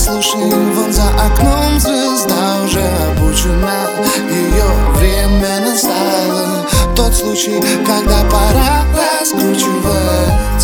послушен 0.00 0.72
Вон 0.72 0.92
за 0.92 1.08
окном 1.10 1.78
звезда 1.78 2.62
уже 2.64 2.82
обучена. 3.10 3.90
Ее 4.30 4.64
время 4.94 5.60
настало. 5.60 6.66
Тот 6.96 7.14
случай, 7.14 7.60
когда 7.86 8.24
пора 8.30 8.84
раскручивать. 8.96 10.59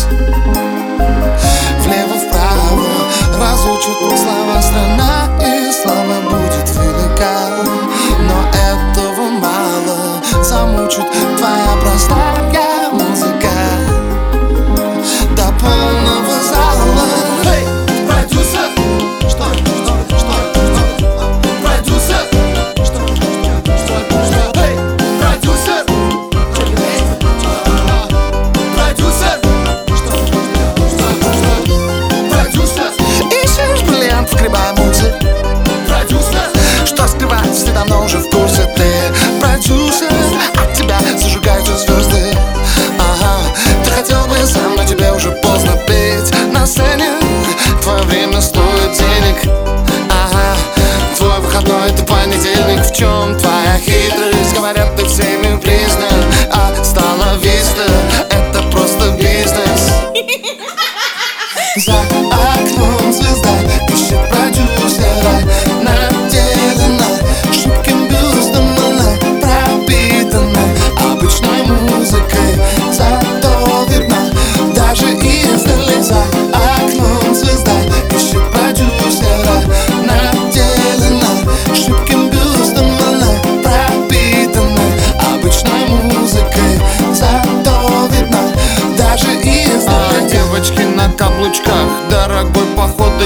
Jump. 52.93 53.46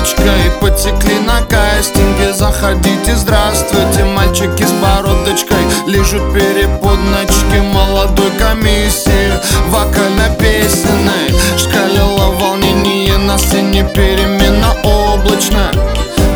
курточкой 0.02 0.52
Потекли 0.59 1.19
на 1.19 1.41
кастинге. 1.41 2.33
Заходите, 2.33 3.16
здравствуйте 3.16 4.03
Мальчики 4.03 4.63
с 4.63 4.71
бородочкой. 4.73 5.58
Лежат 5.88 6.33
переподночки 6.33 7.61
молодой 7.73 8.31
комиссии. 8.39 9.33
Вокально-песенной 9.67 11.38
Шкалило 11.58 12.31
волнение 12.31 13.17
на 13.17 13.38
сцене. 13.38 13.83
Перемена 13.93 14.73
облачно 14.83 15.71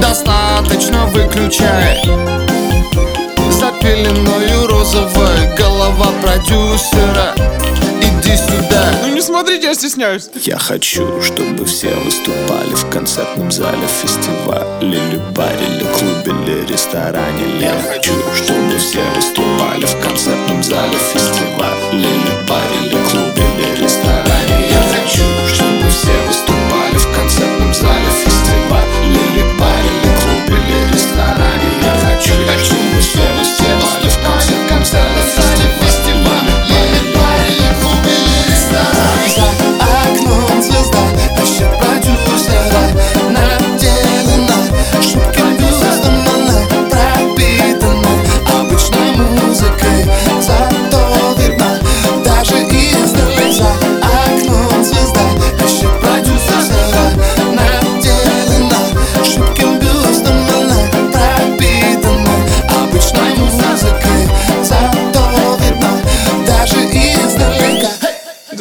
Достаточно 0.02 1.06
выключай. 1.08 2.04
За 3.52 3.72
пеленою 3.82 4.68
розовой 4.68 5.56
Голова 5.58 6.08
продюсера. 6.22 7.34
Иди 8.02 8.36
сюда 8.38 8.75
не 9.16 9.22
смотрите, 9.22 9.68
я 9.68 9.74
стесняюсь. 9.74 10.30
Я 10.36 10.58
хочу, 10.58 11.22
чтобы 11.22 11.66
все 11.66 11.96
выступали 11.96 12.74
в 12.76 12.90
концертном 12.90 13.50
зале, 13.50 13.88
фестивале, 13.88 14.66
или 14.82 15.16
или 15.64 15.86
клубе, 15.98 16.34
или 16.44 16.72
ресторане. 16.72 17.62
Я 17.62 17.74
хочу, 17.88 18.12
чтобы 18.36 18.78
все 18.78 19.02
выступали 19.16 19.86
в 19.86 20.02
концертном 20.02 20.62
зале, 20.62 20.98
фестивале, 21.14 21.78
или 21.94 22.48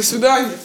свидания. 0.04 0.56